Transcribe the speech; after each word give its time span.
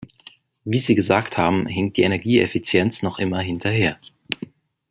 Wie 0.63 0.79
Sie 0.79 0.95
gesagt 0.95 1.37
haben, 1.37 1.67
hinkt 1.67 1.97
die 1.97 2.01
Energieeffizienz 2.01 3.03
noch 3.03 3.19
immer 3.19 3.39
hinterher. 3.39 3.99